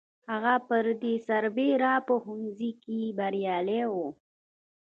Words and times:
هغه 0.31 0.55
پر 0.67 0.85
دې 1.01 1.15
سربېره 1.27 1.93
په 2.07 2.13
ښوونځي 2.21 2.71
کې 2.83 2.99
بریالی 3.17 3.81
و 3.91 3.93